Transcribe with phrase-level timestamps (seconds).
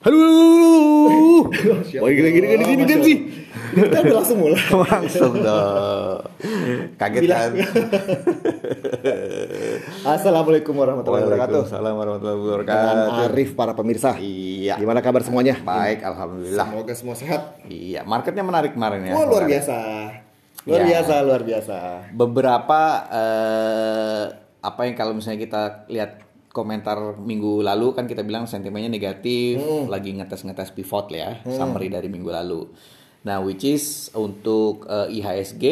[0.00, 0.24] Halo.
[2.00, 3.16] Wah, gini gini gini sini Dem sih.
[3.76, 4.56] Kita udah langsung mulai.
[4.88, 6.24] Langsung dong.
[6.96, 7.50] Kaget kan?
[10.16, 11.52] Assalamualaikum warahmatullahi wabarakatuh.
[11.68, 13.28] Waalaikumsalam warahmatullahi Dengan wabarakatuh.
[13.28, 14.16] Arif para pemirsa.
[14.16, 14.80] Iya.
[14.80, 15.60] Gimana kabar semuanya?
[15.60, 16.64] Baik, alhamdulillah.
[16.64, 17.60] Semoga semua sehat.
[17.68, 19.12] Iya, marketnya menarik kemarin ya.
[19.20, 19.76] Wah luar biasa.
[20.64, 20.86] Luar Ya.
[20.96, 21.76] biasa, luar biasa.
[22.16, 22.80] Beberapa
[23.12, 24.24] eh,
[24.64, 25.62] apa yang kalau misalnya kita
[25.92, 32.10] lihat komentar minggu lalu kan kita bilang sentimennya negatif, lagi ngetes-ngetes pivot ya, summary dari
[32.10, 32.66] minggu lalu.
[33.22, 35.64] Nah, which is untuk eh, IHSG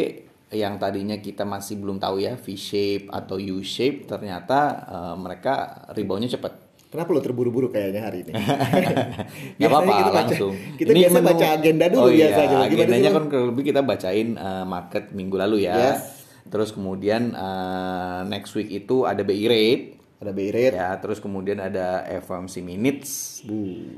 [0.49, 5.85] yang tadinya kita masih belum tahu ya V shape atau U shape, ternyata eh, mereka
[5.91, 6.71] reboundnya cepat.
[6.89, 8.33] Kenapa lo terburu-buru kayaknya hari ini?
[9.61, 10.53] Gak apa-apa Biasanya kita baca- langsung.
[10.79, 12.31] Kita biasa menu- baca agenda dulu oh, biasanya.
[12.33, 15.77] Iya, Gimana agendanya kan kurang lebih kita bacain eh, market minggu lalu ya.
[15.77, 16.01] Yes.
[16.49, 19.98] Terus kemudian eh, next week itu ada BI rate.
[20.19, 20.75] Ada BI rate.
[20.75, 23.43] Ya, terus kemudian ada FOMC minutes.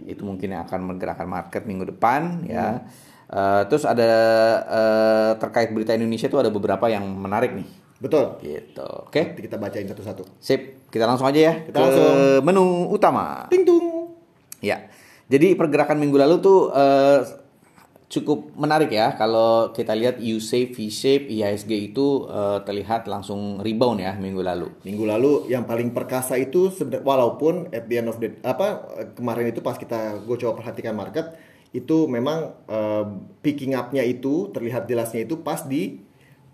[0.04, 2.84] Itu mungkin yang akan menggerakkan market minggu depan ya.
[3.30, 4.10] Eh, terus ada
[4.68, 7.68] eh, terkait berita Indonesia itu ada beberapa yang menarik nih.
[8.00, 8.36] Betul.
[8.44, 8.88] Gitu.
[9.08, 9.32] Oke.
[9.32, 10.24] Nanti kita bacain satu-satu.
[10.36, 12.14] Sip, kita langsung aja ya Kita ke langsung.
[12.44, 13.48] menu utama.
[13.48, 14.18] Ting tung.
[14.60, 14.92] Ya,
[15.32, 17.24] jadi pergerakan minggu lalu tuh eh,
[18.10, 19.14] cukup menarik ya.
[19.14, 24.68] Kalau kita lihat U-shape, V-shape, IHSG itu eh, terlihat langsung rebound ya minggu lalu.
[24.82, 26.74] Minggu lalu yang paling perkasa itu
[27.06, 28.82] walaupun at the end of the apa
[29.14, 31.38] kemarin itu pas kita gue coba perhatikan market
[31.70, 33.04] itu memang eh,
[33.46, 36.02] picking up-nya itu terlihat jelasnya itu pas di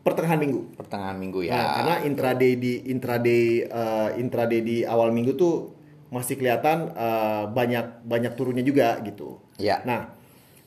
[0.05, 0.77] pertengahan minggu.
[0.77, 1.65] Pertengahan minggu Nah, ya.
[1.81, 5.73] karena intraday di intraday eh, intraday di awal minggu tuh
[6.13, 9.41] masih kelihatan eh, banyak banyak turunnya juga gitu.
[9.57, 9.81] Ya.
[9.89, 10.16] Nah,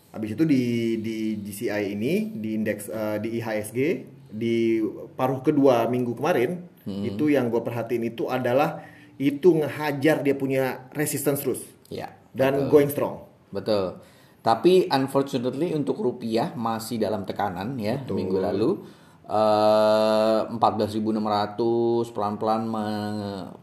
[0.10, 0.64] habis itu di
[0.98, 3.80] di GCI ini di indeks eh, di IHSG
[4.30, 4.82] di
[5.14, 7.06] paruh kedua minggu kemarin Hmm.
[7.06, 8.82] itu yang gue perhatiin itu adalah
[9.16, 12.16] itu ngehajar dia punya resistance terus Ya.
[12.32, 13.28] dan going strong.
[13.50, 14.00] Betul.
[14.40, 18.80] Tapi unfortunately untuk rupiah masih dalam tekanan ya minggu lalu.
[19.28, 21.14] Eh 14.600
[22.10, 22.64] pelan-pelan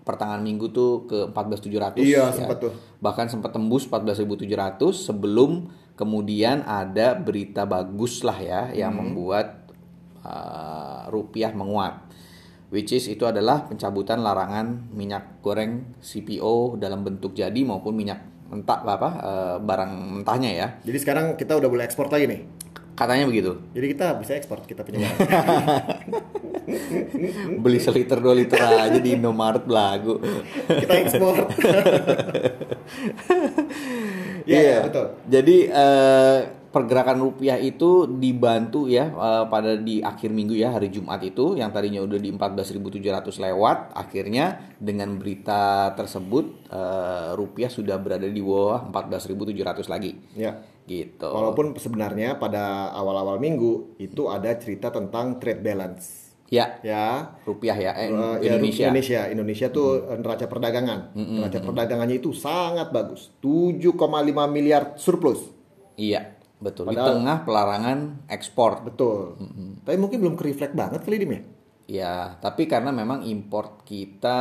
[0.03, 2.31] pertengahan minggu tuh ke 14.700 Iya, ya.
[2.31, 2.73] sempat tuh.
[3.01, 9.01] Bahkan sempat tembus 14.700 sebelum kemudian ada berita bagus lah ya yang Hmm.
[9.11, 9.67] membuat
[10.23, 12.03] eh, rupiah menguat.
[12.67, 18.83] Which is itu adalah pencabutan larangan minyak goreng CPO dalam bentuk jadi maupun minyak mentah
[18.83, 20.69] apa eh, barang mentahnya ya.
[20.83, 22.43] Jadi sekarang kita udah boleh ekspor lagi nih.
[22.97, 23.55] Katanya begitu.
[23.71, 25.21] Jadi kita bisa ekspor kita punya barang.
[27.63, 30.19] Beli seliter dua liter aja di Indomaret belagu.
[30.67, 31.47] kita ekspor.
[34.47, 35.07] Iya, Iya, betul.
[35.27, 36.39] Jadi eh,
[36.71, 41.75] pergerakan rupiah itu dibantu ya eh, pada di akhir minggu ya hari Jumat itu yang
[41.75, 48.87] tadinya udah di 14.700 lewat, akhirnya dengan berita tersebut eh, rupiah sudah berada di bawah
[48.93, 50.15] 14.700 lagi.
[50.39, 50.63] Ya.
[50.87, 51.27] Gitu.
[51.27, 56.26] Walaupun sebenarnya pada awal-awal minggu itu ada cerita tentang trade balance.
[56.47, 57.35] Ya Ya.
[57.43, 58.87] rupiah ya eh, ya, Indonesia.
[58.87, 61.01] Indonesia, Indonesia tuh eh, neraca perdagangan.
[61.13, 63.35] neraca perdagangannya itu sangat bagus.
[63.41, 63.99] 7,5
[64.47, 65.43] miliar surplus.
[65.95, 66.87] Iya, betul.
[66.87, 68.83] di Padahal- tengah pelarangan ekspor.
[68.83, 69.35] Betul.
[69.83, 71.43] Tapi mungkin belum ke reflect banget kali Dim ya?
[71.87, 74.39] Ya, tapi karena memang import kita,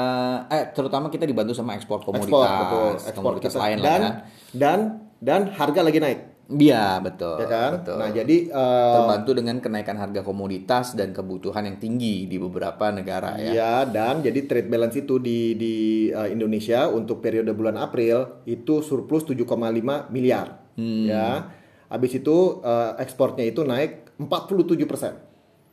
[0.47, 2.89] eh terutama kita dibantu sama ekspor komoditas, Ekspor, betul.
[2.99, 4.13] Ekspor komoditas kita lain dan lah ya.
[4.51, 4.79] dan
[5.15, 7.41] dan harga lagi naik, Iya, betul.
[7.41, 7.71] ya kan?
[7.81, 7.97] Betul.
[7.97, 13.33] Nah, jadi eh, terbantu dengan kenaikan harga komoditas dan kebutuhan yang tinggi di beberapa negara
[13.41, 13.51] ya.
[13.51, 15.75] Ya, dan jadi trade balance itu di di
[16.13, 20.61] uh, Indonesia untuk periode bulan April itu surplus 7,5 miliar.
[20.77, 21.09] Hmm.
[21.09, 21.49] Ya.
[21.89, 25.13] Habis itu uh, ekspornya itu naik 47 persen.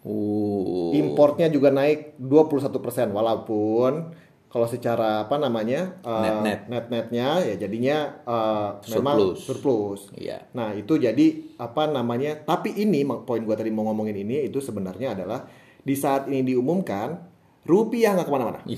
[0.02, 3.12] Uh, Importnya juga naik 21 persen.
[3.12, 4.12] Walaupun
[4.52, 6.60] kalau secara apa namanya uh, Net-net.
[6.68, 7.96] net-netnya ya jadinya
[8.28, 9.38] uh, memang Surplus.
[9.40, 10.00] surplus.
[10.12, 10.44] Iya.
[10.52, 12.36] Nah itu jadi apa namanya?
[12.36, 15.48] Tapi ini poin gua tadi mau ngomongin ini itu sebenarnya adalah
[15.80, 17.16] di saat ini diumumkan
[17.64, 18.60] rupiah nggak ke mana-mana.
[18.68, 18.76] Iya,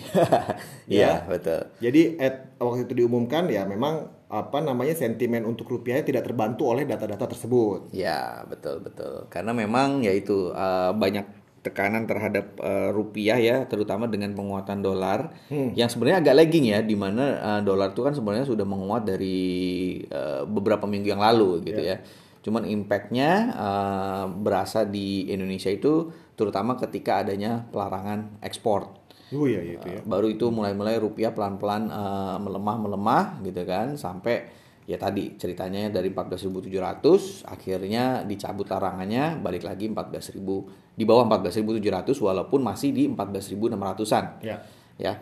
[0.86, 0.86] Ya.
[0.86, 1.60] iya betul.
[1.82, 6.86] Jadi at, waktu itu diumumkan ya memang apa namanya sentimen untuk rupiahnya tidak terbantu oleh
[6.86, 7.90] data-data tersebut.
[7.90, 9.26] Ya, betul betul.
[9.26, 15.32] Karena memang yaitu eh, banyak tekanan terhadap eh, rupiah ya, terutama dengan penguatan dolar
[15.72, 19.40] yang sebenarnya agak lagging ya, di mana eh, dolar itu kan sebenarnya sudah menguat dari
[20.04, 22.04] eh, beberapa minggu yang lalu gitu ya.
[22.44, 28.92] Cuman impactnya eh, berasa di Indonesia itu terutama ketika adanya pelarangan ekspor.
[29.32, 30.00] Oh iya iya itu ya.
[30.02, 34.46] Uh, baru itu mulai-mulai rupiah pelan-pelan uh, melemah-melemah gitu kan sampai
[34.84, 40.36] ya tadi ceritanya dari 14.700 akhirnya dicabut larangannya balik lagi 14.000
[40.94, 44.56] di bawah 14.700 walaupun masih di 14.600-an Ya.
[45.00, 45.14] ya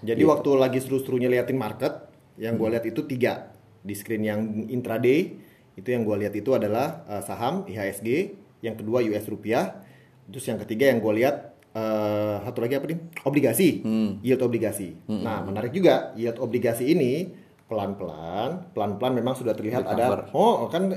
[0.00, 1.92] Jadi waktu lagi seru-serunya liatin market,
[2.40, 3.52] yang gue lihat itu tiga.
[3.84, 4.40] Di screen yang
[4.72, 5.36] intraday
[5.76, 8.32] itu yang gue lihat itu adalah uh, saham IHSG,
[8.64, 9.84] yang kedua US rupiah,
[10.28, 12.98] terus yang ketiga yang gue lihat uh, satu lagi apa nih?
[13.28, 14.10] Obligasi, hmm.
[14.24, 14.96] yield obligasi.
[15.04, 15.20] Hmm.
[15.20, 17.28] Nah menarik juga yield obligasi ini
[17.70, 20.26] pelan-pelan, pelan-pelan memang sudah terlihat ada.
[20.34, 20.90] Oh kan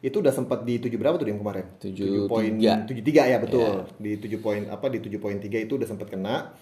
[0.00, 1.66] itu udah sempat di tujuh berapa tuh yang kemarin?
[1.82, 2.54] Tujuh poin
[2.86, 3.84] tujuh tiga ya betul.
[3.84, 3.98] Yeah.
[3.98, 6.54] Di tujuh poin apa di tujuh poin tiga itu udah sempat kena.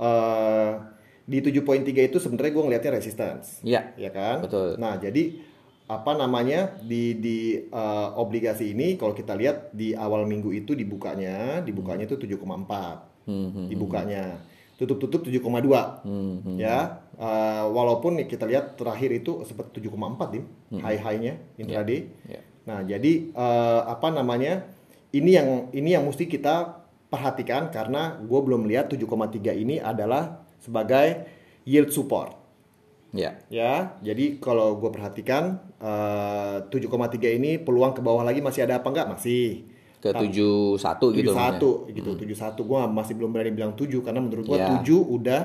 [0.00, 0.80] Uh,
[1.28, 3.60] di tujuh poin tiga itu sebenarnya gue ngelihatnya resistance.
[3.62, 3.94] Iya.
[3.94, 4.08] Yeah.
[4.08, 4.36] Ya kan?
[4.42, 4.80] Betul.
[4.80, 5.38] Nah jadi
[5.90, 7.38] apa namanya di di
[7.70, 13.66] uh, obligasi ini kalau kita lihat di awal minggu itu dibukanya dibukanya itu 7,4 hmm,
[13.66, 14.38] dibukanya
[14.80, 15.44] tutup-tutup 7,2
[16.08, 19.92] hmm, ya uh, walaupun kita lihat terakhir itu sempat 7,4
[20.32, 20.80] nih hmm.
[20.80, 22.40] high-high-nya intraday yeah.
[22.40, 22.42] Yeah.
[22.64, 24.64] nah jadi uh, apa namanya
[25.12, 26.80] ini yang ini yang mesti kita
[27.12, 31.28] perhatikan karena gue belum lihat 7,3 ini adalah sebagai
[31.68, 32.40] yield support
[33.10, 33.42] Ya.
[33.50, 38.86] Ya, jadi kalau gue perhatikan uh, 7,3 ini peluang ke bawah lagi masih ada apa
[38.86, 39.18] enggak?
[39.18, 39.66] Masih.
[40.00, 40.80] Ke 71
[41.12, 41.30] gitu.
[41.36, 42.10] 71 gitu.
[42.16, 42.56] Hmm.
[42.56, 44.80] 71 gue masih belum berani bilang 7 karena menurut gue ya.
[44.80, 45.40] 7 udah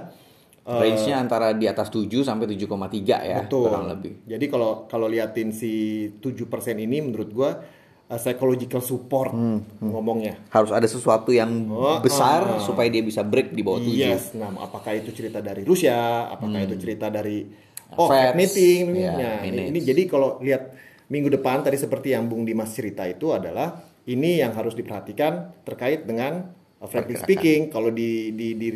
[0.66, 2.66] uh, range-nya antara di atas 7 sampai 7,3
[3.04, 3.70] ya, betul.
[3.70, 4.26] kurang lebih.
[4.26, 6.48] Jadi kalau kalau liatin si 7%
[6.80, 7.50] ini menurut gue
[8.10, 9.90] uh, psychological support hmm, hmm.
[9.94, 10.34] ngomongnya.
[10.50, 14.10] Harus ada sesuatu yang oh, besar uh, supaya dia bisa break di bawah tujuh.
[14.10, 16.68] Yes, nah apakah itu cerita dari Rusia, apakah hmm.
[16.72, 17.46] itu cerita dari
[17.96, 18.98] oh Fed meeting.
[18.98, 20.74] Yeah, nah, ini, ini jadi kalau lihat
[21.10, 26.06] minggu depan tadi seperti yang Bung Dimas cerita itu adalah ini yang harus diperhatikan terkait
[26.06, 28.70] dengan uh, frankly speaking kalau di di di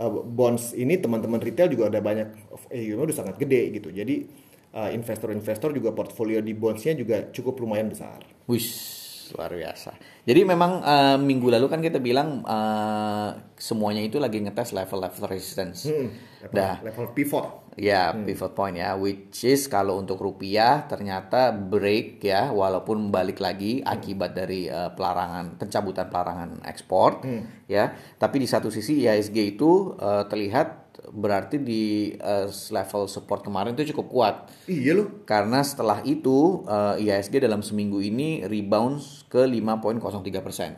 [0.00, 2.28] uh, bonds ini teman-teman retail juga ada banyak
[2.72, 3.92] eh udah sangat gede gitu.
[3.92, 4.24] Jadi
[4.72, 8.24] uh, investor-investor juga portfolio di bondsnya juga cukup lumayan besar.
[8.48, 9.96] Wis luar biasa.
[10.28, 15.88] Jadi memang uh, minggu lalu kan kita bilang uh, semuanya itu lagi ngetes level-level resistance.
[15.88, 16.12] Hmm,
[16.44, 17.64] level, nah, level pivot.
[17.74, 18.28] Ya, hmm.
[18.28, 23.88] pivot point ya, which is kalau untuk rupiah ternyata break ya, walaupun balik lagi hmm.
[23.88, 27.70] akibat dari uh, pelarangan pencabutan pelarangan ekspor hmm.
[27.70, 27.96] ya.
[28.20, 33.94] Tapi di satu sisi IHSG itu uh, terlihat berarti di uh, level support kemarin itu
[33.94, 34.34] cukup kuat.
[34.70, 35.08] Iya loh.
[35.26, 40.70] Karena setelah itu uh, IHSG dalam seminggu ini rebound ke 5.03 persen.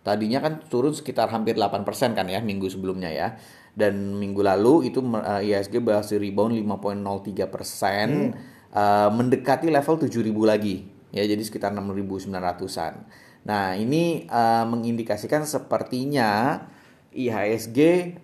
[0.00, 3.28] Tadinya kan turun sekitar hampir 8 persen kan ya minggu sebelumnya ya.
[3.76, 8.72] Dan minggu lalu itu uh, IHSG berhasil rebound 5.03 persen, hmm.
[8.72, 10.88] uh, mendekati level 7.000 lagi.
[11.10, 12.94] Ya jadi sekitar 6.900an.
[13.44, 16.60] Nah ini uh, mengindikasikan sepertinya
[17.10, 17.78] IHSG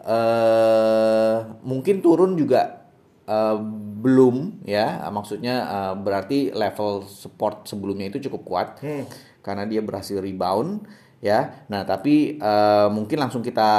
[0.07, 2.87] uh, mungkin turun juga
[3.27, 3.59] uh,
[3.99, 5.03] belum ya.
[5.11, 9.05] Maksudnya uh, berarti level support sebelumnya itu cukup kuat hmm.
[9.43, 10.87] karena dia berhasil rebound
[11.19, 11.67] ya.
[11.67, 13.71] Nah tapi uh, mungkin langsung kita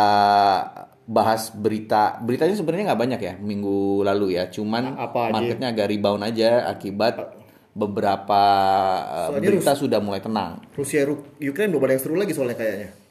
[1.07, 2.19] bahas berita.
[2.19, 4.51] Beritanya sebenarnya nggak banyak ya minggu lalu ya.
[4.51, 7.39] Cuman Apa marketnya agak rebound aja akibat
[7.71, 8.43] beberapa
[9.07, 10.59] uh, berita Rus sudah mulai tenang.
[10.75, 11.07] Rusia
[11.39, 13.06] Ukraine belum ada yang seru lagi soalnya kayaknya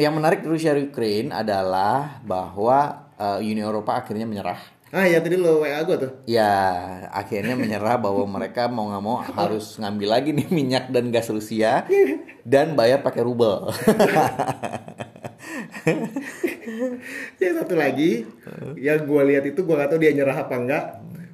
[0.00, 4.60] yang menarik Rusia Ukraine adalah bahwa uh, Uni Eropa akhirnya menyerah.
[4.92, 6.12] Ah ya tadi lo WA gue tuh.
[6.28, 6.52] Ya
[7.12, 11.88] akhirnya menyerah bahwa mereka mau nggak mau harus ngambil lagi nih minyak dan gas Rusia
[12.44, 13.72] dan bayar pakai rubel.
[17.40, 18.28] yang satu lagi
[18.76, 20.84] yang gue lihat itu gue gak tahu dia nyerah apa enggak.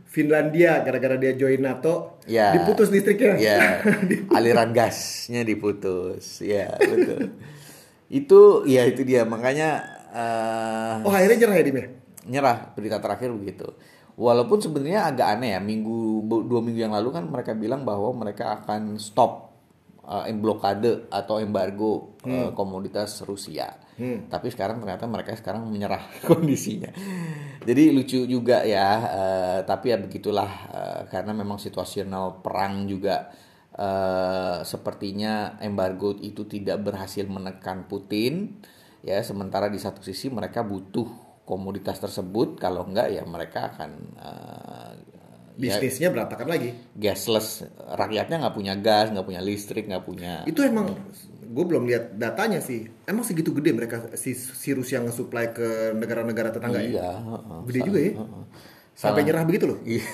[0.08, 3.36] Finlandia gara-gara dia join NATO ya, diputus listriknya.
[3.44, 3.84] Ya,
[4.32, 6.40] aliran gasnya diputus.
[6.40, 7.34] Ya betul
[8.08, 11.86] itu ya itu dia makanya uh, oh akhirnya nyerah ya Dim ya?
[12.28, 13.68] nyerah berita terakhir begitu
[14.18, 18.58] walaupun sebenarnya agak aneh ya minggu dua minggu yang lalu kan mereka bilang bahwa mereka
[18.58, 19.52] akan stop
[20.08, 22.32] uh, blokade atau embargo hmm.
[22.32, 24.32] uh, komoditas Rusia hmm.
[24.32, 26.90] tapi sekarang ternyata mereka sekarang menyerah kondisinya
[27.62, 33.28] jadi lucu juga ya uh, tapi ya begitulah uh, karena memang situasional perang juga
[33.76, 38.62] uh, sepertinya embargo itu tidak berhasil menekan Putin.
[39.04, 41.06] Ya sementara di satu sisi mereka butuh
[41.44, 42.56] komoditas tersebut.
[42.56, 44.92] Kalau enggak ya mereka akan uh,
[45.58, 46.70] bisnisnya ya, berantakan lagi.
[46.94, 47.66] Gasless.
[47.76, 50.94] Rakyatnya nggak punya gas nggak punya listrik nggak punya itu emang
[51.48, 52.86] gue belum lihat datanya sih.
[53.08, 56.86] Emang segitu gede mereka si, si Rusia ngesuplai ke negara-negara tetangga ya?
[56.86, 58.12] iya, ya gede juga ya?
[58.94, 59.78] Sampai nyerah begitu loh?
[59.82, 60.04] Iya.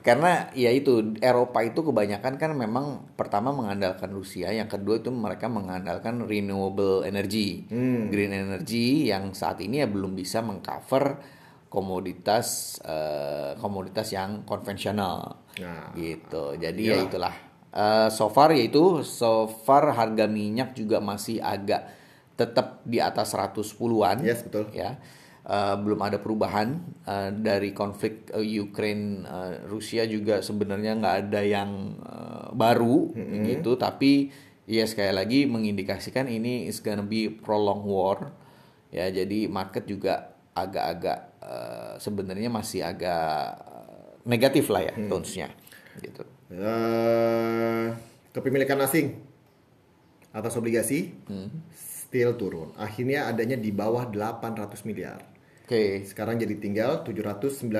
[0.00, 5.52] Karena ya itu Eropa itu kebanyakan kan memang pertama mengandalkan Rusia, yang kedua itu mereka
[5.52, 8.08] mengandalkan renewable energy, hmm.
[8.08, 11.20] green energy yang saat ini ya belum bisa mengcover
[11.68, 16.56] komoditas uh, komoditas yang konvensional, nah, gitu.
[16.56, 17.34] Jadi ya itulah.
[17.70, 21.86] Uh, so far yaitu so far harga minyak juga masih agak
[22.34, 24.24] tetap di atas 110-an.
[24.24, 24.72] Yes, betul.
[24.72, 24.96] Ya
[25.46, 31.40] uh, belum ada perubahan uh, dari konflik uh, Ukraine uh, Rusia juga sebenarnya nggak ada
[31.40, 31.70] yang
[32.02, 33.44] uh, baru mm-hmm.
[33.56, 34.32] gitu tapi
[34.70, 38.30] ya sekali lagi mengindikasikan ini is gonna be prolonged war
[38.90, 43.70] ya jadi market juga agak-agak uh, sebenarnya masih agak
[44.26, 45.08] negatif lah ya hmm.
[45.08, 45.48] tonesnya
[46.02, 46.22] gitu.
[46.50, 47.94] Uh,
[48.34, 49.18] kepemilikan asing
[50.30, 51.48] atas obligasi hmm.
[52.10, 52.74] Still turun.
[52.74, 55.22] Akhirnya adanya di bawah 800 miliar.
[55.62, 55.70] Oke.
[55.70, 55.90] Okay.
[56.02, 57.70] Sekarang jadi tinggal 790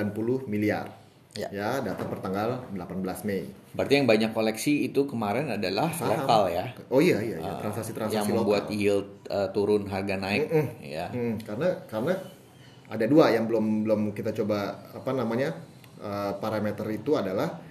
[0.47, 0.87] miliar.
[1.31, 1.47] Ya.
[1.47, 3.47] ya, data per tanggal 18 Mei.
[3.71, 6.27] Berarti yang banyak koleksi itu kemarin adalah Saham.
[6.27, 6.65] lokal ya.
[6.91, 7.55] Oh iya iya, iya.
[7.55, 8.75] transaksi-transaksi yang membuat lokal.
[8.75, 10.67] yield uh, turun harga naik mm -mm.
[10.83, 11.07] ya.
[11.07, 12.13] Mm, karena karena
[12.91, 15.55] ada dua yang belum belum kita coba apa namanya
[16.03, 17.63] uh, parameter itu adalah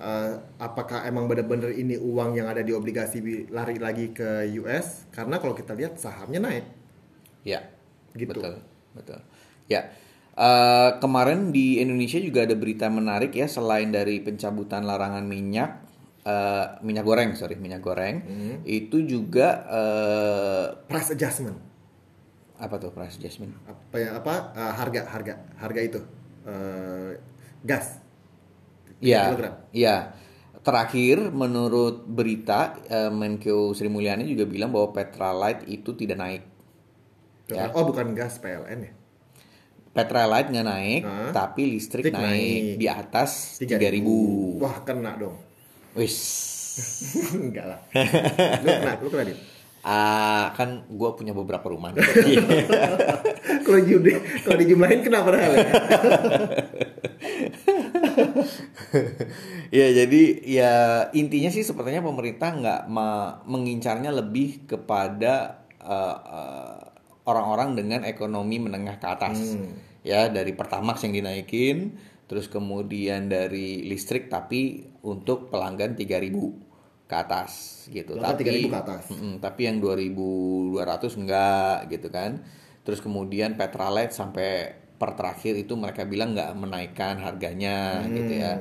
[0.00, 5.40] uh, apakah emang benar-benar ini uang yang ada di obligasi lari lagi ke US karena
[5.40, 6.66] kalau kita lihat sahamnya naik.
[7.46, 7.66] Ya.
[8.16, 8.32] Gitu.
[8.32, 8.62] Betul.
[8.96, 9.20] Betul.
[9.68, 9.92] Ya.
[10.36, 15.80] Uh, kemarin di Indonesia juga ada berita menarik ya selain dari pencabutan larangan minyak
[16.28, 18.56] uh, minyak goreng sorry minyak goreng hmm.
[18.68, 21.56] itu juga uh, price adjustment
[22.60, 26.00] apa tuh price adjustment apa ya apa uh, harga harga harga itu
[26.44, 27.16] uh,
[27.66, 28.05] gas.
[29.00, 29.22] Iya.
[29.72, 29.96] Iya.
[30.66, 36.42] Terakhir menurut berita uh, Menkeu Sri Mulyani juga bilang bahwa Petralite itu tidak naik.
[37.46, 37.70] Ya.
[37.70, 38.92] Oh bukan gas PLN ya?
[39.94, 41.32] Petralite nggak naik, huh?
[41.32, 44.58] tapi listrik naik, naik di atas tiga ribu.
[44.60, 45.38] Wah kena dong.
[45.94, 46.18] Wis.
[47.38, 47.80] Enggak lah.
[48.60, 49.38] Lu kena, lu kena dia.
[49.86, 51.94] Uh, kan gue punya beberapa rumah.
[53.64, 55.62] kalau jumlah kalau dijumlahin kenapa padahal ya?
[59.78, 60.72] ya jadi ya
[61.12, 62.82] intinya sih sepertinya pemerintah nggak
[63.44, 66.80] mengincarnya lebih kepada uh, uh,
[67.26, 70.02] orang-orang dengan ekonomi menengah ke atas hmm.
[70.06, 76.66] ya dari pertamax yang dinaikin terus kemudian dari listrik tapi untuk pelanggan 3000
[77.06, 79.14] ke atas gitu tapi ke atas.
[79.14, 82.42] Mm, tapi yang 2200 enggak gitu kan
[82.82, 88.12] terus kemudian petrolite sampai per terakhir itu mereka bilang nggak menaikkan harganya hmm.
[88.16, 88.52] gitu ya.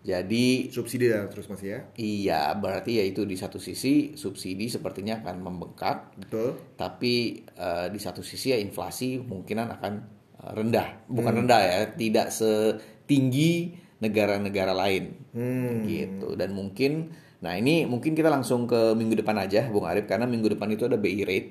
[0.00, 1.80] Jadi subsidi ya terus masih ya?
[2.00, 6.16] Iya, berarti ya itu di satu sisi subsidi sepertinya akan membengkak.
[6.16, 6.56] Betul.
[6.80, 9.92] Tapi uh, di satu sisi ya inflasi mungkinan akan
[10.40, 11.40] uh, rendah, bukan hmm.
[11.44, 15.20] rendah ya, tidak setinggi negara-negara lain.
[15.36, 15.84] Hmm.
[15.84, 16.32] Gitu.
[16.32, 20.56] Dan mungkin nah ini mungkin kita langsung ke minggu depan aja Bung Arif karena minggu
[20.56, 21.50] depan itu ada BI rate.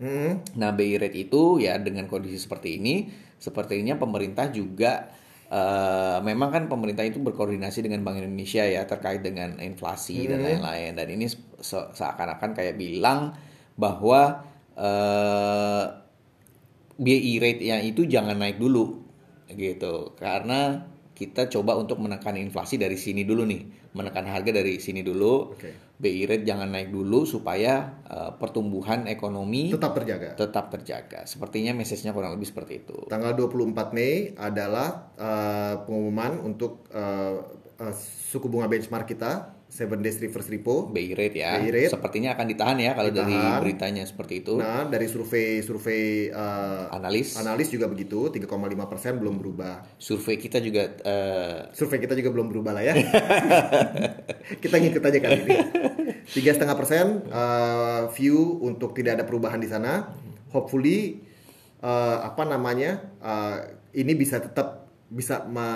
[0.00, 0.40] Hmm.
[0.56, 5.08] Nah, BI rate itu ya dengan kondisi seperti ini sepertinya pemerintah juga
[5.48, 10.28] uh, memang kan pemerintah itu berkoordinasi dengan Bank Indonesia ya terkait dengan inflasi hmm.
[10.30, 10.92] dan lain-lain.
[10.94, 13.34] Dan ini se seakan-akan kayak bilang
[13.74, 14.44] bahwa
[14.76, 15.84] uh,
[17.00, 19.00] BI rate yang itu jangan naik dulu
[19.50, 20.14] gitu.
[20.20, 20.84] Karena
[21.16, 25.56] kita coba untuk menekan inflasi dari sini dulu nih menekan harga dari sini dulu.
[25.56, 30.32] Okay BI rate jangan naik dulu supaya uh, pertumbuhan ekonomi tetap terjaga.
[30.32, 31.28] Tetap terjaga.
[31.28, 33.04] Sepertinya message-nya kurang lebih seperti itu.
[33.12, 37.36] Tanggal 24 Mei adalah uh, pengumuman untuk uh,
[37.76, 37.94] uh,
[38.32, 41.62] suku bunga benchmark kita seven days reverse repo BI rate ya.
[41.62, 41.94] BI rate.
[41.94, 43.30] Sepertinya akan ditahan ya kalau ditahan.
[43.30, 44.58] dari beritanya seperti itu.
[44.58, 48.50] Nah, dari survei survei uh, analis analis juga begitu, 3,5%
[49.22, 49.86] belum berubah.
[49.96, 51.70] Survei kita juga uh...
[51.70, 52.94] survei kita juga belum berubah lah ya.
[54.62, 55.58] kita ngikut aja kali ini.
[56.34, 60.10] Tiga setengah persen uh, view untuk tidak ada perubahan di sana.
[60.50, 61.22] Hopefully
[61.78, 63.62] uh, apa namanya uh,
[63.94, 65.70] ini bisa tetap bisa ma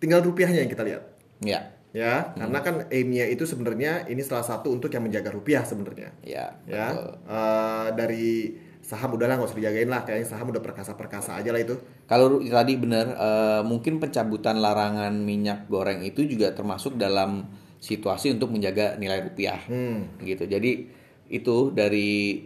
[0.00, 1.04] tinggal rupiahnya yang kita lihat.
[1.44, 2.36] Ya ya hmm.
[2.36, 6.12] karena kan aimnya itu sebenarnya ini salah satu untuk yang menjaga rupiah sebenarnya.
[6.20, 8.52] Ya ya uh, dari
[8.84, 10.04] saham udahlah nggak usah dijagain lah.
[10.04, 11.80] Kayaknya saham udah perkasa perkasa aja lah itu.
[12.04, 17.48] Kalau tadi benar uh, mungkin pencabutan larangan minyak goreng itu juga termasuk dalam
[17.80, 19.58] situasi untuk menjaga nilai rupiah.
[19.64, 20.20] Hmm.
[20.20, 20.44] gitu.
[20.44, 20.92] Jadi
[21.26, 22.44] itu dari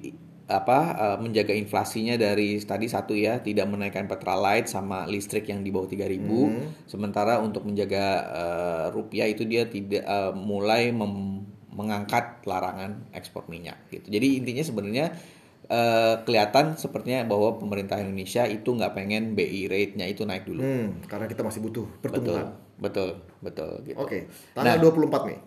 [0.50, 5.70] apa uh, menjaga inflasinya dari tadi satu ya tidak menaikkan petrolite sama listrik yang di
[5.70, 6.90] bawah 3000 hmm.
[6.90, 10.90] sementara untuk menjaga uh, rupiah itu dia tidak uh, mulai
[11.70, 14.10] mengangkat larangan ekspor minyak gitu.
[14.10, 15.06] Jadi intinya sebenarnya
[15.70, 20.60] uh, kelihatan sepertinya bahwa pemerintah Indonesia itu nggak pengen BI rate-nya itu naik dulu.
[20.60, 22.50] Hmm, karena kita masih butuh pertumbuhan.
[22.50, 23.10] Betul betul,
[23.44, 23.98] betul gitu.
[24.00, 24.56] Oke okay.
[24.56, 25.38] tanggal nah, 24 Mei.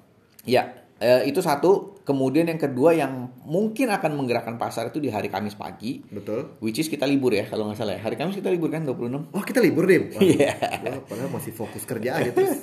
[0.44, 2.00] ya Eh, itu satu.
[2.08, 6.00] Kemudian yang kedua yang mungkin akan menggerakkan pasar itu di hari Kamis pagi.
[6.00, 6.56] Betul.
[6.64, 8.08] Which is kita libur ya kalau nggak salah ya.
[8.08, 9.36] Hari Kamis kita libur kan 26.
[9.36, 10.16] Oh kita libur deh.
[10.24, 10.56] Iya.
[10.56, 11.04] Yeah.
[11.04, 12.60] padahal masih fokus kerja aja terus.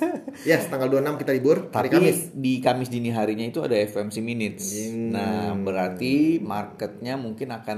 [0.49, 1.69] yes tanggal 26 kita libur.
[1.69, 2.33] Hari Tapi Kamis.
[2.33, 4.65] di Kamis dini harinya itu ada FMC Minutes.
[4.89, 5.13] Hmm.
[5.13, 7.77] Nah berarti marketnya mungkin akan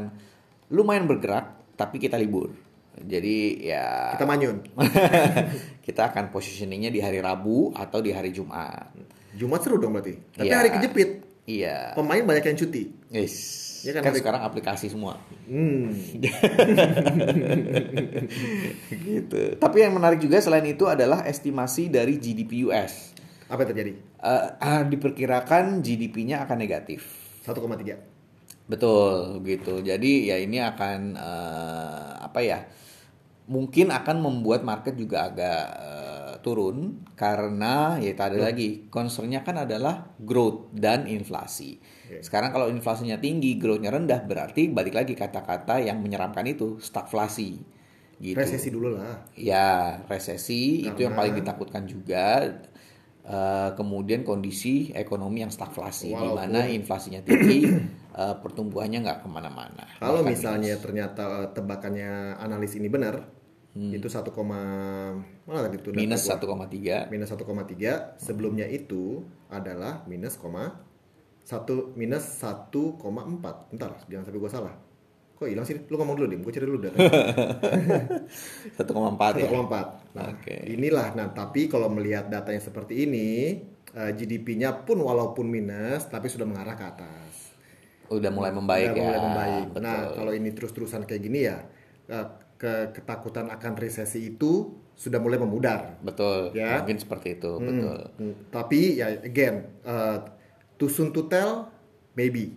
[0.71, 2.55] lumayan bergerak tapi kita libur.
[3.03, 4.63] Jadi ya Kita manyun.
[5.87, 9.22] kita akan positioningnya di hari Rabu atau di hari Jumat.
[9.33, 10.17] Jumat seru dong berarti.
[10.31, 10.55] Tapi Iya.
[10.55, 11.09] hari kejepit.
[11.43, 11.91] Iya.
[11.93, 12.83] Pemain banyak yang cuti.
[13.09, 13.33] Yes.
[13.83, 15.19] Ya kan kan hari- sekarang aplikasi semua.
[15.43, 15.91] Hmm.
[19.03, 19.59] gitu.
[19.59, 23.11] Tapi yang menarik juga selain itu adalah estimasi dari GDP US.
[23.47, 23.91] Apa yang terjadi?
[24.23, 27.03] Eh, ah, diperkirakan GDP-nya akan negatif.
[27.43, 27.99] 1,3.
[28.63, 29.83] Betul, gitu.
[29.83, 32.63] Jadi ya ini akan eh, apa ya?
[33.43, 40.13] Mungkin akan membuat market juga agak eh, turun karena ya tadi lagi concernnya kan adalah
[40.19, 41.79] growth dan inflasi.
[42.21, 47.57] Sekarang kalau inflasinya tinggi, growth-nya rendah, berarti balik lagi kata-kata yang menyeramkan itu stagflasi.
[48.21, 48.37] Gitu.
[48.37, 49.25] Resesi dulu lah.
[49.33, 52.53] Ya, resesi itu yang Karena- paling ditakutkan juga.
[53.23, 57.63] Eh, kemudian kondisi ekonomi yang stagflasi, di mana inflasinya tinggi,
[58.19, 59.87] eh, pertumbuhannya nggak ke mana-mana.
[59.95, 60.83] Kalau Bahkan misalnya minus.
[60.83, 61.23] ternyata
[61.55, 63.23] tebakannya analis ini benar,
[63.73, 65.89] itu 1, mana tadi itu?
[65.97, 66.37] minus gua?
[66.69, 67.09] 1,3.
[67.09, 70.77] minus 1,3 sebelumnya itu adalah minus koma
[71.41, 73.01] satu minus 1,4
[73.73, 74.73] bentar jangan sampai gua salah
[75.33, 76.97] kok hilang sih lu ngomong dulu deh gua cari dulu data
[78.77, 79.49] 1,4 ya.
[79.49, 80.55] 1,4 nah Oke.
[80.69, 83.57] inilah nah tapi kalau melihat data yang seperti ini
[83.91, 87.33] eh, GDP-nya pun walaupun minus tapi sudah mengarah ke atas
[88.11, 89.05] Udah mulai membaik Udah ya.
[89.09, 89.65] mulai membaik.
[89.73, 89.81] Betul.
[89.89, 91.65] Nah, kalau ini terus-terusan kayak gini ya,
[92.11, 92.25] eh,
[92.63, 95.99] ke ketakutan akan resesi itu sudah mulai memudar.
[95.99, 96.55] Betul.
[96.55, 96.79] Ya.
[96.79, 97.99] Mungkin seperti itu, betul.
[98.15, 100.23] Hmm, Tapi ya again, uh,
[100.79, 101.67] too soon to tell,
[102.15, 102.55] maybe.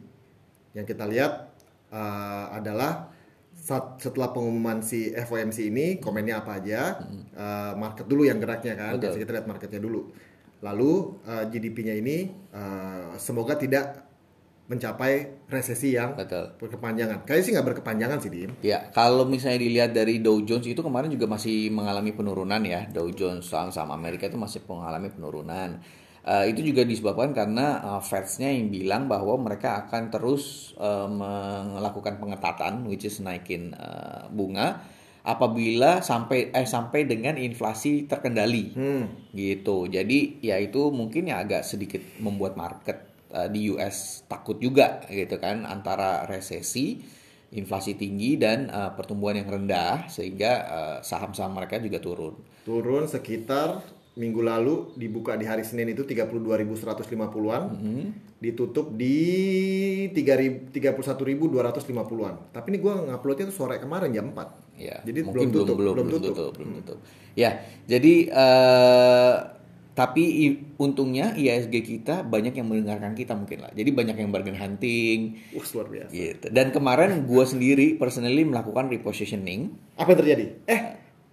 [0.78, 1.50] Yang kita lihat
[1.90, 3.10] uh, adalah
[3.50, 7.02] saat, setelah pengumuman si FOMC ini, komennya apa aja,
[7.34, 8.94] uh, market dulu yang geraknya kan.
[8.94, 9.10] Betul.
[9.10, 10.14] Biasa kita lihat marketnya dulu.
[10.62, 14.05] Lalu uh, GDP-nya ini uh, semoga tidak
[14.66, 16.58] mencapai resesi yang Betul.
[16.58, 17.22] berkepanjangan.
[17.22, 18.50] Kayaknya sih nggak berkepanjangan sih, Dim.
[18.66, 22.90] Ya, kalau misalnya dilihat dari Dow Jones itu kemarin juga masih mengalami penurunan ya.
[22.90, 25.78] Dow Jones saham-saham Amerika itu masih mengalami penurunan.
[26.26, 32.18] Eh, itu juga disebabkan karena eh, Feds-nya yang bilang bahwa mereka akan terus eh, melakukan
[32.18, 34.82] pengetatan, which is naikin eh, bunga
[35.26, 39.30] apabila sampai eh sampai dengan inflasi terkendali Hmm.
[39.34, 39.90] gitu.
[39.90, 45.38] Jadi ya itu mungkin ya agak sedikit membuat market uh, di US takut juga gitu
[45.40, 47.00] kan antara resesi,
[47.54, 52.34] inflasi tinggi dan uh, pertumbuhan yang rendah sehingga uh, saham-saham mereka juga turun.
[52.66, 53.82] Turun sekitar
[54.16, 57.62] minggu lalu dibuka di hari Senin itu 32.150-an.
[58.36, 59.16] Ditutup di
[60.12, 62.34] 3.000 31.250-an.
[62.52, 64.76] Tapi ini gua nguploadnya tuh sore kemarin jam 4.
[64.76, 66.36] Ya, Jadi mungkin belum tutup, belum, belum belum tutup.
[66.36, 66.98] tutup, belum tutup.
[67.32, 69.34] Ya, jadi eh,
[69.96, 70.22] tapi
[70.76, 73.72] untungnya IASG kita banyak yang mendengarkan kita mungkin lah.
[73.72, 76.10] Jadi banyak yang bargain hunting Wah, luar biasa.
[76.12, 76.46] gitu.
[76.52, 80.44] Dan kemarin gua sendiri personally melakukan repositioning Apa yang terjadi?
[80.66, 80.80] Eh,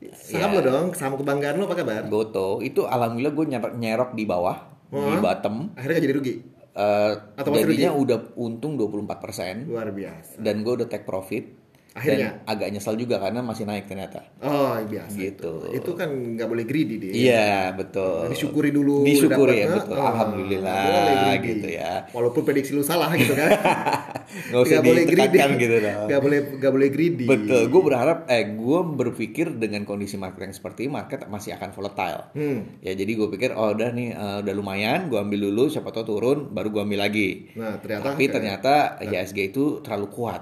[0.10, 0.56] saham Ya.
[0.56, 2.08] lo dong, saham kebanggaan lo apa kabar?
[2.08, 6.36] Goto itu alhamdulillah gue nyerok, nyerok di bawah di bottom Akhirnya jadi rugi.
[6.74, 10.40] Eh, Atau jadinya udah untung 24% Luar biasa.
[10.40, 11.52] dan gue udah take profit
[11.94, 12.42] Akhirnya?
[12.42, 15.14] dan agak nyesal juga karena masih naik ternyata Oh, biasa.
[15.14, 17.14] gitu Itu kan nggak boleh greedy dia.
[17.14, 19.02] iya betul Disyukuri dulu.
[19.04, 23.46] disyukuri ya betul Ah, alhamdulillah boleh gitu ya Walaupun prediksi lu salah gitu kan.
[24.50, 25.38] nggak usah Nggak boleh greedy.
[25.60, 27.26] gitu dong Nggak boleh nggak boleh greedy.
[27.26, 31.70] betul gue berharap eh gue berpikir dengan kondisi market yang seperti ini market masih akan
[31.72, 32.80] volatile Hmm.
[32.80, 36.10] ya jadi gue pikir oh udah nih eh, udah lumayan gue ambil dulu siapa tahu
[36.10, 40.42] turun baru gue ambil lagi Nah, ternyata tapi kayak- ternyata IHSG itu terlalu kuat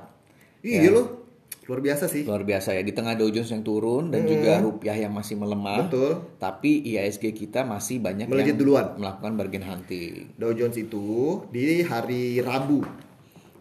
[0.62, 1.21] Iya lo.
[1.62, 2.26] Luar biasa sih.
[2.26, 5.86] luar biasa ya di tengah Dow Jones yang turun dan juga rupiah yang masih melemah
[5.86, 6.36] Betul.
[6.36, 8.86] tapi IHSG kita masih banyak Melejit yang duluan.
[8.98, 11.06] melakukan bargain hunting Dow Jones itu
[11.48, 12.82] di hari Rabu.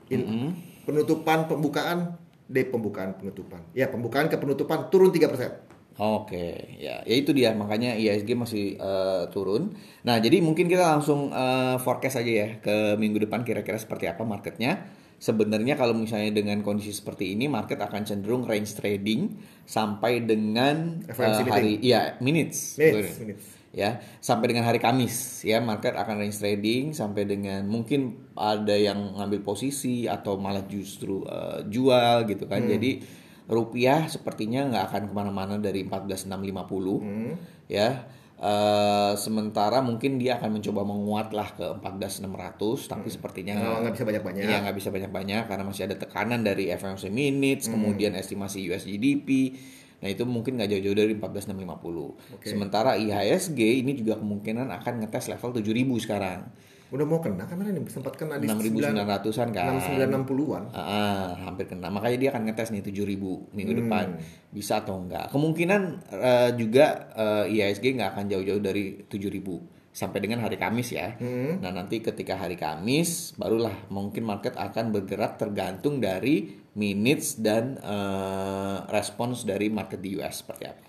[0.08, 2.16] In- Penutupan pembukaan
[2.50, 3.62] deh pembukaan penutupan.
[3.70, 5.70] Ya, pembukaan ke penutupan turun 3%.
[5.94, 9.76] Oke, ya, ya itu dia makanya IHSG masih eh, turun.
[10.02, 14.24] Nah, jadi mungkin kita langsung eh, forecast aja ya ke minggu depan kira-kira seperti apa
[14.24, 14.88] marketnya.
[15.20, 19.36] Sebenarnya kalau misalnya dengan kondisi seperti ini, market akan cenderung range trading
[19.68, 21.52] sampai dengan FOMC meeting.
[21.52, 23.44] hari, ya minutes, Minutes, minutes.
[23.70, 29.14] ya sampai dengan hari Kamis ya market akan range trading sampai dengan mungkin ada yang
[29.20, 32.64] ngambil posisi atau malah justru eh, jual gitu kan.
[32.64, 33.04] Jadi
[33.44, 38.08] rupiah sepertinya nggak akan ke mana-mana dari 14.650 ya
[38.40, 44.04] Eh, sementara mungkin dia akan mencoba menguat lah ke 14.600 tapi sepertinya Nah, nggak bisa
[44.08, 44.42] banyak-banyak.
[44.48, 47.76] Iya nggak bisa banyak-banyak karena masih ada tekanan dari FOMC minutes, Hmm.
[47.76, 49.52] kemudian estimasi US GDP.
[50.00, 52.16] Nah itu mungkin nggak jauh-jauh dari 14.650.
[52.48, 56.48] Sementara IHSG ini juga kemungkinan akan ngetes level 7.000 sekarang.
[56.90, 59.78] Udah mau kena kemarin ini sempat kena di 6.900-an kan.
[59.78, 60.62] 6960-an.
[60.74, 61.86] Ah, hampir kena.
[61.86, 64.18] Makanya dia akan ngetes nih 7.000 minggu depan
[64.50, 65.30] bisa atau enggak.
[65.30, 71.18] Kemungkinan eh, juga eh, IISG nggak akan jauh-jauh dari 7.000 sampai dengan hari Kamis ya.
[71.58, 78.78] Nah, nanti ketika hari Kamis barulah mungkin market akan bergerak tergantung dari minutes dan eh,
[78.90, 80.86] respons dari market di US seperti apa.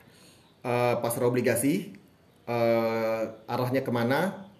[0.61, 1.93] Eh, pasar obligasi
[2.45, 4.50] eh, arahnya ke mana?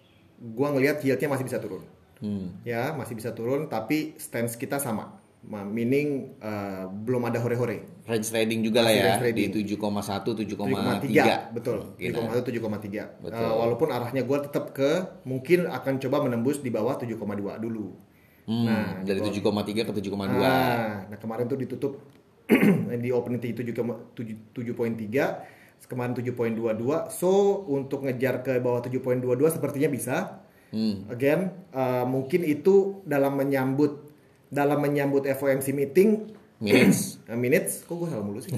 [0.44, 1.80] Gua ngelihat yieldnya masih bisa turun.
[2.18, 2.50] Hmm.
[2.62, 5.18] Ya, masih bisa turun tapi stance kita sama.
[5.42, 7.82] Ma- Meaning eh, belum ada hore-hore.
[8.02, 9.50] Range trading juga lah ya trading.
[9.50, 11.50] di 7,1 7,3 7,3.
[11.50, 12.14] betul Gitu.
[12.14, 13.40] 7,1 7,3 Betul.
[13.40, 17.90] Eh, walaupun arahnya gue tetap ke mungkin akan coba menembus di bawah 7,2 dulu
[18.42, 20.36] Hmm, Nah, dari gua- 7,3 ke 7,2.
[20.36, 22.02] nah, nah kemarin tuh ditutup
[22.98, 24.02] di opening di 7,3
[25.86, 26.58] kemarin 7.22
[27.12, 30.18] so untuk ngejar ke bawah 7.22 sepertinya bisa
[30.72, 31.04] Hmm.
[31.12, 34.08] again eh, mungkin itu dalam menyambut
[34.48, 37.00] dalam menyambut FOMC meeting Minutes.
[37.32, 38.52] Uh, minutes, kok gue salah mulu sih?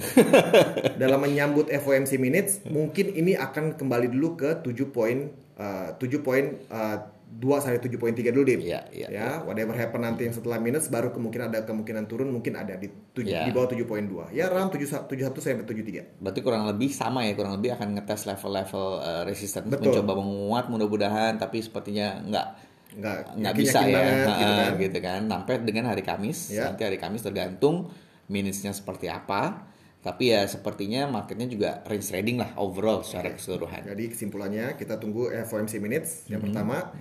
[1.03, 6.59] Dalam menyambut FOMC minutes, mungkin ini akan kembali dulu ke 7 poin, uh, 7 poin
[6.75, 8.63] uh, 2 sampai 7.3 dulu deh.
[8.63, 12.55] Iya, iya, ya, whatever happen nanti yang setelah minutes baru kemungkinan ada kemungkinan turun mungkin
[12.55, 13.43] ada di tujuh, Iya.
[13.43, 14.31] di bawah 7.2.
[14.31, 16.23] Ya around 71 71 sampai 73.
[16.23, 19.99] Berarti kurang lebih sama ya, kurang lebih akan ngetes level-level uh, resistance Betul.
[19.99, 22.47] mencoba menguat mudah-mudahan tapi sepertinya nggak
[22.95, 24.71] Nggak nggak bisa ya banget, gitu kan.
[24.79, 26.71] gitu kan sampai dengan hari Kamis Ya.
[26.71, 27.91] nanti hari Kamis tergantung
[28.25, 29.67] minusnya seperti apa
[29.99, 35.27] tapi ya sepertinya marketnya juga range trading lah overall secara keseluruhan Jadi kesimpulannya kita tunggu
[35.27, 36.55] FOMC minutes yang Hmm.
[36.55, 36.95] pertama.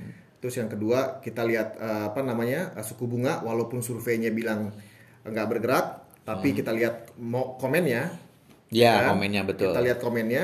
[0.43, 4.75] Terus yang kedua kita lihat uh, apa namanya uh, suku bunga walaupun surveinya bilang
[5.23, 8.11] nggak bergerak, tapi kita lihat mau komennya.
[8.11, 8.75] Hmm.
[8.75, 9.15] ya kan?
[9.15, 10.43] komennya betul Kita lihat komennya.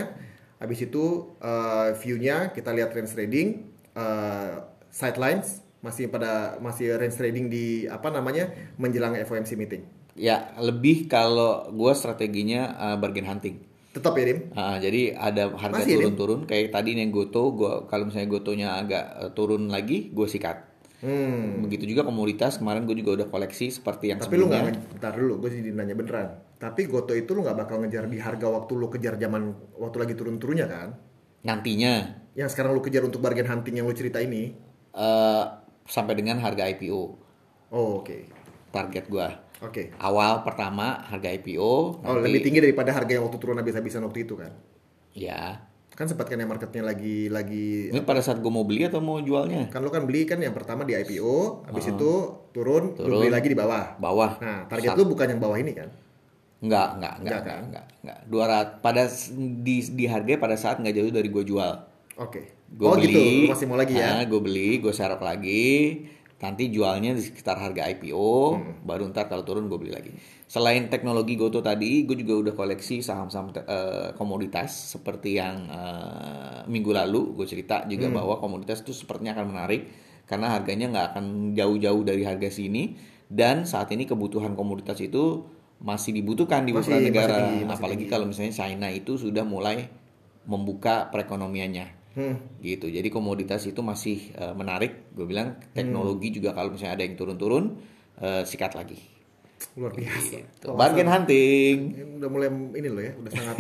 [0.64, 3.68] Habis itu uh, view-nya kita lihat range trading,
[4.00, 9.84] uh, sidelines masih pada masih range trading di apa namanya menjelang FOMC meeting.
[10.20, 14.40] ya lebih kalau gue strateginya uh, bargain hunting Tetap ya Dim.
[14.54, 15.98] Ah, jadi ada harga Dim?
[15.98, 20.70] turun-turun kayak tadi nih Goto, gua kalau misalnya Gotonya agak eh, turun lagi, gue sikat.
[21.00, 21.64] Hmm.
[21.64, 24.70] Begitu juga komoditas kemarin gue juga udah koleksi seperti yang Tapi lu sebelumnya.
[24.70, 26.28] nggak bentar dulu, gue jadi nanya beneran.
[26.56, 29.42] Tapi Goto itu lu nggak bakal ngejar di harga waktu lu kejar zaman
[29.74, 30.90] waktu lagi turun-turunnya kan?
[31.40, 34.54] Nantinya Yang sekarang lu kejar untuk bargain hunting yang lu cerita ini.
[34.92, 35.44] eh,
[35.86, 37.02] sampai dengan harga IPO
[37.70, 38.18] Oh, oke.
[38.70, 39.34] target gua.
[39.60, 39.92] Oke.
[39.96, 44.24] Awal pertama harga IPO, Oh, nanti lebih tinggi daripada harga yang waktu turun habis-habisan waktu
[44.24, 44.52] itu kan?
[45.12, 45.68] ya.
[45.90, 49.20] Kan sempat kan yang marketnya lagi lagi Ini pada saat gue mau beli atau mau
[49.20, 49.68] jualnya?
[49.68, 52.12] kan lu kan beli kan yang pertama di IPO, habis itu
[52.50, 53.20] turun, Turun.
[53.20, 54.00] beli lagi di bawah.
[54.00, 54.40] Bawah.
[54.40, 55.92] Nah, target lu bukan yang bawah ini kan?
[56.60, 57.62] Enggak, enggak, enggak, Enggak, enggak, kan?
[57.68, 58.20] enggak, enggak.
[58.32, 59.04] 200 pada
[59.60, 61.72] di di harga pada saat nggak jauh dari gue jual.
[62.16, 62.42] Oke.
[62.70, 64.24] Gue Oh beli, gitu, lu masih mau lagi ya?
[64.24, 65.76] gue beli, gue serok lagi.
[66.40, 68.88] Nanti jualnya di sekitar harga IPO, Hmm.
[68.88, 70.12] baru ntar kalau turun gue beli lagi.
[70.48, 76.90] Selain teknologi Goto tadi, gue juga udah koleksi saham-saham eh, komoditas seperti yang eh, minggu
[76.90, 78.16] lalu gue cerita juga Hmm.
[78.16, 79.82] bahwa komoditas itu sepertinya akan menarik
[80.24, 82.96] karena harganya nggak akan jauh-jauh dari harga sini
[83.28, 85.44] dan saat ini kebutuhan komoditas itu
[85.80, 88.12] masih dibutuhkan di Masih- beberapa masih negara, tinggi, masih apalagi tinggi.
[88.12, 89.92] kalau misalnya China itu sudah mulai
[90.46, 92.36] membuka perekonomiannya Hmm.
[92.60, 97.16] gitu jadi komoditas itu masih eh, menarik gue bilang teknologi juga kalau misalnya ada yang
[97.16, 97.80] turun-turun
[98.20, 99.00] eh, sikat lagi
[99.76, 100.40] Luar biasa.
[100.40, 100.68] Gitu.
[100.72, 101.76] bargain hunting
[102.20, 103.56] udah mulai ini loh ya, udah sangat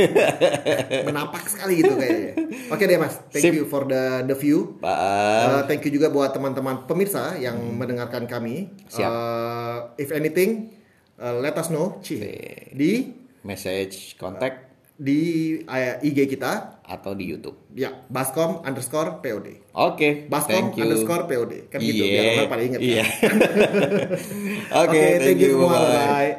[1.07, 2.33] menapak sekali gitu kayaknya.
[2.71, 3.55] Oke deh mas, thank Sip.
[3.55, 4.79] you for the the view.
[4.79, 8.71] Uh, thank you juga buat teman-teman pemirsa yang mendengarkan kami.
[8.87, 9.11] Siap.
[9.11, 10.71] Uh, if anything,
[11.19, 12.19] uh, let us know Cih,
[12.71, 13.11] di
[13.43, 14.68] message kontak
[14.99, 15.19] di
[15.63, 16.83] uh, IG kita.
[16.83, 17.55] Atau di YouTube.
[17.71, 20.83] Ya baskom underscore pod oke baskom thank you.
[20.83, 23.05] underscore pod kan gitu Iya, biar orang pada inget iya.
[23.05, 23.35] Kan.
[24.83, 25.69] oke Oke, thank you semua.
[25.69, 25.87] bye.
[25.87, 26.33] bye